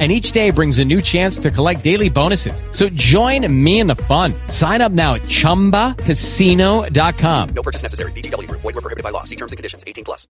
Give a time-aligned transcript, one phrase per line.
[0.00, 2.64] and each day brings a new chance to collect daily bonuses.
[2.72, 4.34] So join me in the fun.
[4.48, 7.48] Sign up now at ChumbaCasino.com.
[7.54, 8.10] No purchase necessary.
[8.12, 8.62] VGW Group.
[8.62, 9.22] Void were prohibited by law.
[9.22, 9.84] See terms and conditions.
[9.86, 10.28] 18 plus.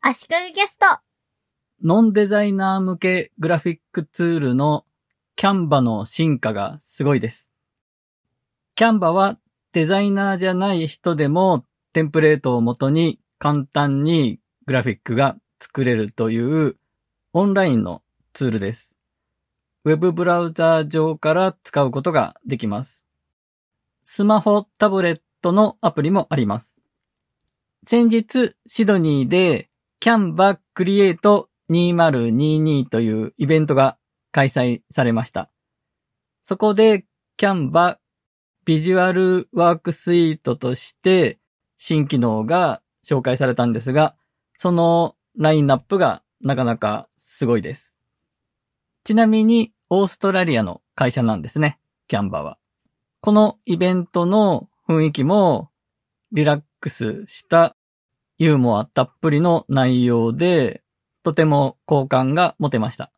[0.00, 0.86] 足利ゲスト。
[1.82, 4.84] ノンデザイナー向けグラフィックツールの
[5.36, 7.52] キャンバの進化がすごいです。
[8.74, 9.38] キャンバは
[9.72, 16.76] デザイナーじゃない人でもテンプレートをもとに簡単にグラフィックが作れるという
[17.32, 18.02] オンラインの
[18.38, 18.96] ツールです。
[19.84, 23.04] ウェブブラウザー上から使うことができます。
[24.04, 26.76] スマホ、タブレットのアプリもあります。
[27.84, 29.66] 先日、シドニーで
[29.98, 33.98] キャンバクリエイト2022というイベントが
[34.30, 35.50] 開催されました。
[36.44, 37.98] そこでキャンバ
[38.64, 41.40] ビジュアルワークスイートとして
[41.76, 44.14] 新機能が紹介されたんですが、
[44.56, 47.97] そのラインナップがなかなかすごいです。
[49.08, 51.78] ちなみにオーストラリアの会社なんですね、
[52.08, 52.58] キャンバは。
[53.22, 55.70] このイベントの雰囲気も
[56.30, 57.74] リラックスした
[58.36, 60.82] ユーモアたっぷりの内容で、
[61.22, 63.10] とても好感が持てました。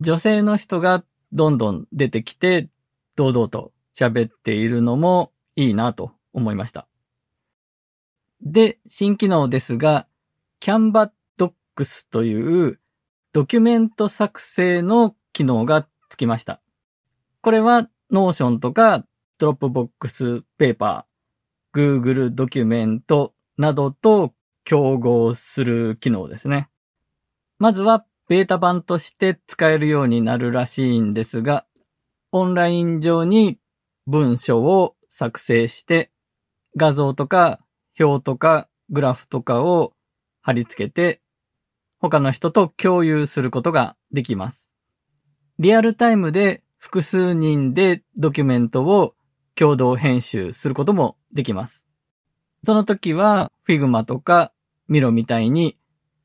[0.00, 2.70] 女性の人がどんどん出てきて、
[3.16, 6.88] 堂々と喋っているのもいいなと思いました。
[8.40, 10.06] で、新機能ですが、
[10.58, 12.80] Canva Docs という
[13.36, 16.62] ドキュメント作成の機能がつきました。
[17.42, 19.04] これは Notion とか
[19.38, 21.04] Dropbox Paper、
[21.74, 24.32] Google ドキュメントなどと
[24.64, 26.70] 競合する機能ですね。
[27.58, 31.66] まずはベータ版として使えるようになるらしいんですが、
[32.32, 33.58] オンライン上に
[34.06, 36.10] 文章を作成して、
[36.74, 37.60] 画像とか
[38.00, 39.92] 表とかグラフとかを
[40.40, 41.20] 貼り付けて、
[41.98, 44.72] 他の人と共有することができます。
[45.58, 49.14] リアルタイムで複数人でドキュメントを
[49.54, 51.86] 共同編集することもできます。
[52.62, 54.52] その時は Figma とか
[54.90, 55.78] Miro みたいに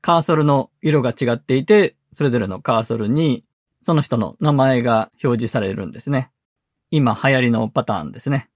[0.00, 3.44] カーソルの色が違っていて、それぞれのカーソルに
[3.82, 6.30] その人の名前が表示されるんですね。
[6.90, 8.50] 今流行りのパターンですね。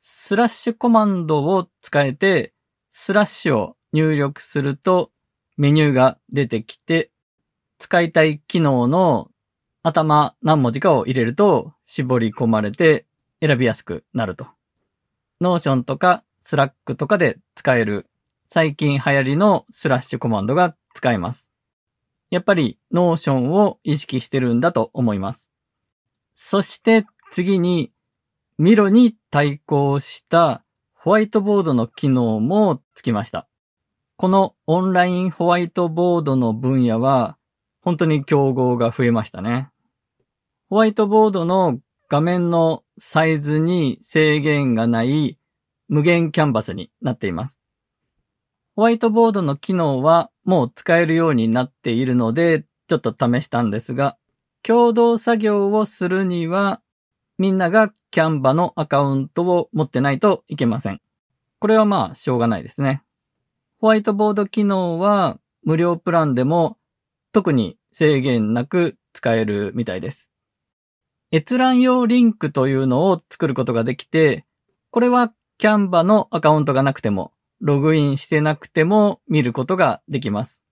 [0.00, 2.52] スラッシュコマンドを使えて、
[2.90, 5.10] スラッシュを入力すると
[5.56, 7.10] メニューが出てきて、
[7.78, 9.30] 使いたい機能の
[9.82, 13.06] 頭何文字かを入れると絞り込まれて
[13.40, 14.46] 選びやすくなると。
[15.40, 18.06] ノーションとかスラックとかで使える
[18.48, 21.52] 最近流行りのスラッシュコマンドが使えます。
[22.30, 25.52] やっぱりノーションを意識してるんだと思います。
[26.34, 27.92] そして次に
[28.58, 33.48] ミロに対抗したホワイトボードの機能もつきました。
[34.18, 37.36] このオンラインホワイトボードの分野は
[37.82, 39.68] 本当に競合が増えましたね。
[40.70, 41.78] ホワイトボードの
[42.08, 45.38] 画面のサイズに制限がない
[45.88, 47.60] 無限キャンバスになっています。
[48.74, 54.16] ホワイトボードの機能はもう使えるようになっているので、ちょっと試したんですが、
[54.62, 56.80] 共同作業をするには、
[57.36, 61.02] みんながキャンバのアカウントを持ってないといけません。
[61.58, 63.02] これはまあ、しょうがないですね。
[63.78, 66.78] ホワイトボード機能は無料プランでも
[67.32, 70.32] 特に制限なく使えるみたいです。
[71.32, 74.46] 閲覧用リンクというのを作ることができて、
[74.90, 80.64] これはキャンバのアカウントがなくても、ログインしてなくても見ることができます。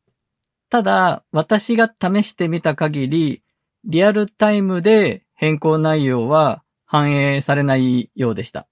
[0.70, 3.42] ただ、私が試してみた限り、
[3.84, 8.66] リアルタイムで変更内容は反映されないようでした。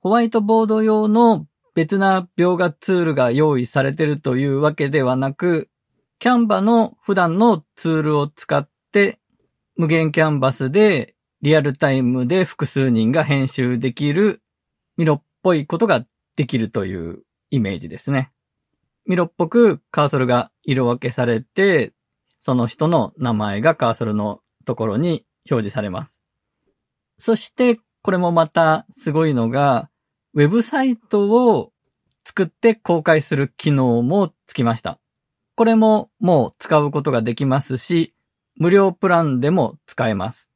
[0.00, 1.46] ホワイトボード用の
[1.76, 5.68] 別な描画ツールが用意されてるというわけではなく、
[6.18, 9.20] キャンバの普段のツールを使って、
[9.76, 14.40] 無限キャンバスでリアルタイムで複数人が編集できる
[14.96, 18.32] ミロっぽいことができるというイメージですね。
[19.04, 21.92] ミロっぽくカーソルが色分けされて、
[22.40, 26.24] その人の名前がカーソルのところに表示されます。
[27.18, 29.90] そして、これもまたすごいのが、
[30.36, 31.72] ウェブサイトを
[32.22, 34.98] 作って公開する機能もつきました。
[35.54, 38.12] これももう使うことができますし、
[38.56, 40.50] 無料プランでも使えます。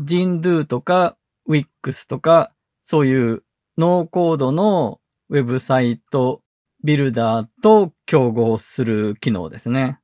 [0.00, 1.16] Jindoo とか
[1.48, 2.52] Wix とか、
[2.82, 3.44] そういう
[3.78, 4.98] ノーコードの
[5.28, 6.42] ウェブサイト
[6.82, 10.00] ビルダーと競合する機能ですね。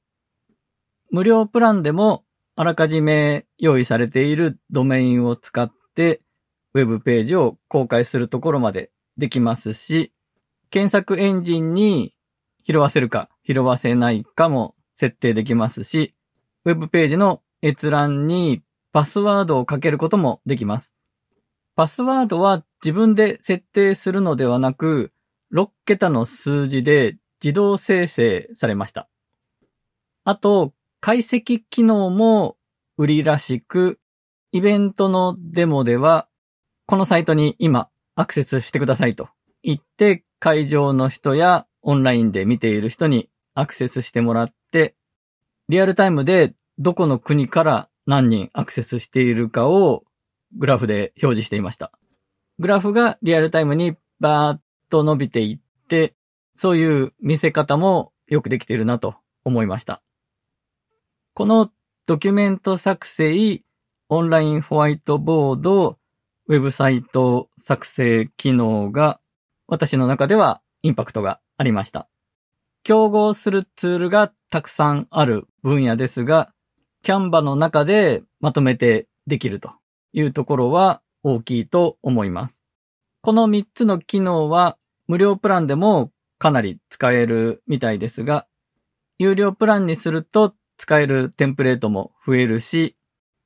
[1.11, 2.23] 無料プランでも
[2.55, 6.21] あらかじめ用意されているドメインを使って
[6.79, 10.13] ウェブページを公開するところまでできますし、
[10.71, 12.15] 検索エンジンに
[12.65, 16.13] 拾わせるか拾わせないかも設定できますし、
[16.65, 20.95] ウェブページの閲覧にパスワードをかけることもできます。
[21.75, 25.11] パスワードは自分で設定するのではなく、
[25.53, 29.09] 6桁の数字で自動生成されました。
[30.25, 32.57] あと、解析機能も
[32.97, 33.99] 売りらしく、
[34.53, 36.29] イベントのデモでは、
[36.91, 39.29] このサイトに今アクセスしてくださいと
[39.63, 44.95] 言って会場の人やオンラインで見ている人にアクセスしてもらって、
[45.69, 50.05] リアルタイムでどこの国から何人アクセスしているかを
[50.57, 51.93] グラフで表示していました。
[52.59, 54.59] グラフがリアルタイムにバーッ
[54.89, 56.15] と伸びていって、
[56.55, 59.15] そういう見せ方もよくできているなと
[59.45, 60.01] 思いました。
[61.35, 61.71] この
[62.07, 63.63] ドキュメント作成、
[64.09, 65.98] オンラインホワイトボード、
[66.51, 69.21] ウェブサイト作成機能が
[69.67, 72.09] 私の中ではインパクトがありました。
[72.83, 76.51] 競合するツールがたくさんある分野ですが、
[77.03, 79.73] キャンバの中でまとめてできると
[80.15, 82.65] いうところは大きいと思います。
[83.21, 88.47] この3つの機能は無料プランでもかなり使えるみたいですが、
[89.19, 92.95] 有料プランにすると使えるテンプレートも増えるし、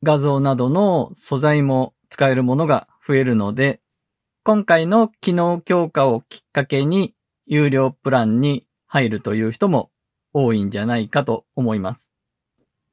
[0.05, 3.81] 画像などの素材も使えるものが増えるので、
[4.45, 7.15] 今回の機能強化をきっかけに
[7.47, 9.91] 有料プランに入るという人も
[10.33, 12.13] 多いんじゃないかと思います。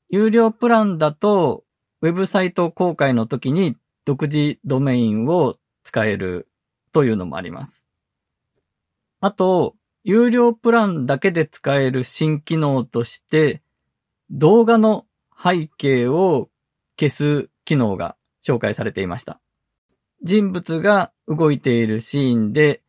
[0.09, 1.63] 有料プランだと、
[2.01, 3.75] ウェブサイト公開の時に
[4.05, 6.47] 独自ドメインを使える
[6.93, 7.87] というのもあります。
[9.21, 13.61] あと、有料プランだけで使える新機能として、
[14.29, 15.05] 動画の
[15.37, 16.49] 背景を
[16.99, 18.15] 消す機能が
[18.45, 19.41] 紹介されていました。
[20.21, 22.81] 人物が動いているシーンで、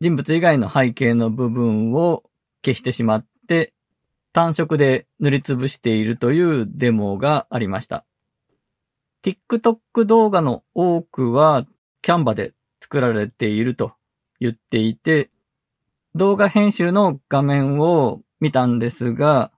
[0.00, 2.24] 人物以外の背景の部分を
[2.64, 3.74] 消してしまって、
[4.32, 8.06] 単色で塗りつぶしているというデモがありました。
[9.22, 11.66] TikTok 動画の多くは
[12.00, 13.92] キャンバで作られていると
[14.40, 15.28] 言っていて、
[16.14, 19.52] 動画編集の画面を見たんですが、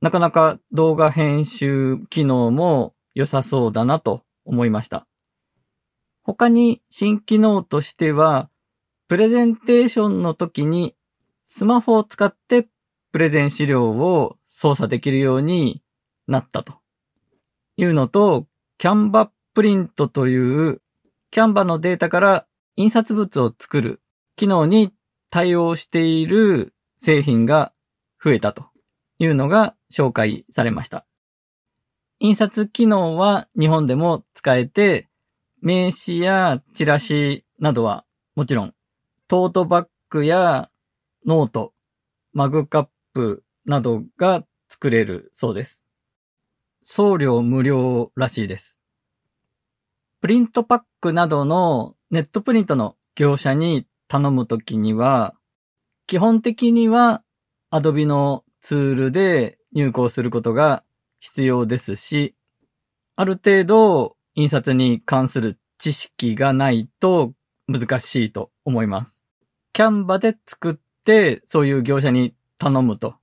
[0.00, 5.06] なかなか動画編集機能も良さそうだなと思いました。
[6.26, 8.50] 他に新機能としては、
[9.06, 10.96] プレゼンテーションの時に
[11.44, 12.66] スマホを使って
[13.12, 15.84] プレゼン資料を操作できるように
[16.26, 16.80] なったと
[17.76, 20.82] いうのと、キャンバプリントという
[21.30, 24.02] キャンバのデータから印刷物を作る
[24.34, 24.92] 機能に
[25.30, 27.72] 対応している製品が
[28.20, 28.64] 増えたと
[29.20, 31.06] いうのが紹介されました。
[32.18, 35.08] 印刷機能は日本でも使えて、
[35.60, 38.04] 名刺やチラシなどは
[38.36, 38.74] もちろん、
[39.28, 40.70] トートバッグや
[41.24, 41.72] ノート、
[42.34, 45.86] マグカップなどが作れるそうです。
[46.82, 48.78] 送料無料らしいです。
[50.20, 55.34] プリントパックなどのネットプリントの業者に頼むときには、
[56.06, 57.22] 基本的には
[57.72, 60.84] Adobe のツールで入稿することが
[61.20, 62.34] 必要ですし、
[63.16, 67.32] ある程度印刷に関する知識がないと
[67.68, 69.24] 難しいと思います。
[69.72, 70.74] キャンバで作っ
[71.04, 73.16] てそういう業者に頼むと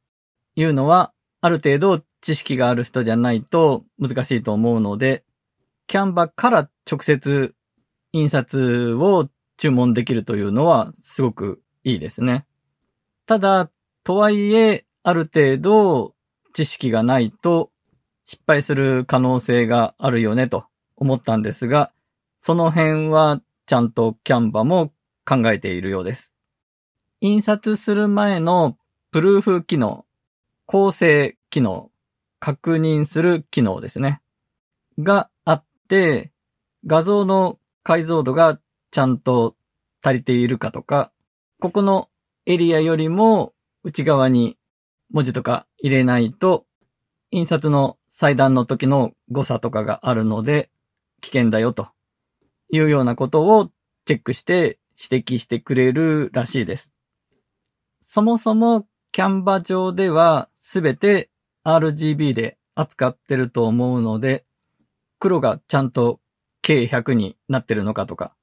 [0.56, 5.24] いうのはある程度知識がある人じゃないと難しいと思うので、
[5.88, 7.54] キャンバから直接
[8.12, 12.46] 印刷を注文できるというのはすごくいいですね。
[13.28, 13.70] ただ、
[14.04, 16.16] とはいえ、ある程度
[16.54, 17.72] 知識がないと
[18.26, 20.66] 失敗する可能性があるよねと
[20.96, 21.92] 思ったんですが、
[22.40, 24.92] その辺はちゃんとキャンバも
[25.26, 26.36] 考えているようです。
[27.22, 28.78] 印刷する前の
[29.12, 30.06] プルーフ機能、
[30.66, 31.90] 構成機能、
[32.40, 34.22] 確認する機能ですね。
[35.00, 36.32] があって、
[36.86, 38.60] 画像の解像度が
[38.92, 39.56] ちゃんと
[40.04, 41.12] 足りているかとか、
[41.60, 42.10] ここの
[42.46, 44.58] エリアよりも内側に
[45.12, 46.66] 文字とか入れないと、
[47.32, 50.70] 印刷の裁断の時の誤差とかがあるので、
[51.24, 51.88] 危険だよと
[52.70, 53.72] いうようなことを
[54.06, 56.92] チェックして指摘してくれるらしいです。
[58.02, 61.30] そもそもキャンバ上ではすべて
[61.64, 64.44] RGB で扱ってると思うので、
[65.18, 66.20] 黒がちゃんと
[66.62, 68.36] K100 になってるのかとか、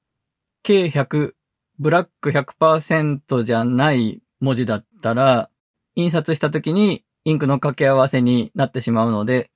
[0.63, 1.33] K100、
[1.77, 5.51] ブラック100%じゃない文字だったら、
[5.95, 9.51] 印刷した時にインクの掛け合わせになってしまうので、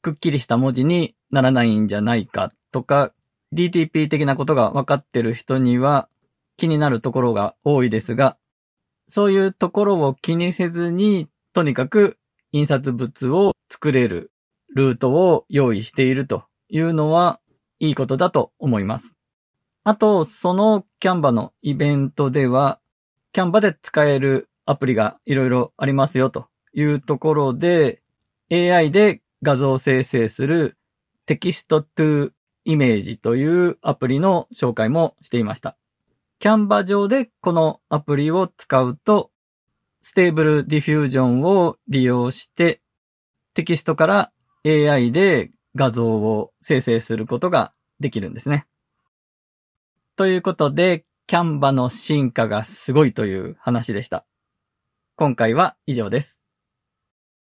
[0.00, 3.12] くっきりした文字にならないんじゃないかとか、
[3.52, 6.08] DTP 的なことが分かってる人には
[6.56, 8.36] 気になるところが多いですが、
[9.08, 12.18] そういうところを気にせずに、とにかく
[12.52, 14.30] 印刷物を作れる
[14.74, 17.40] ルートを用意しているというのは
[17.78, 19.16] いいことだと思います。
[19.84, 22.78] あと、そのキャンバのイベントでは、
[23.32, 28.02] キャンバで使えるアプリがいろいろありますよというところで、
[28.50, 30.76] AI で画像生成する
[31.26, 32.32] テキストトゥ
[32.64, 35.76] イメージというアプリの紹介もしていました。
[36.38, 39.30] キャンバ上でこのアプリを使うと、
[40.00, 42.80] ステーブルディフュージョンを利用して
[43.54, 44.32] テキストから
[44.64, 48.66] AI で画像を生成することができるんですね。
[50.16, 54.24] ということで、キャンバの進化がすごいという話でした。
[55.16, 56.41] 今回は以上です。